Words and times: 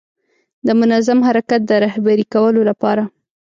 د 0.65 0.67
منظم 0.79 1.19
حرکت 1.27 1.61
د 1.65 1.71
رهبري 1.85 2.25
کولو 2.33 2.61
لپاره. 2.69 3.03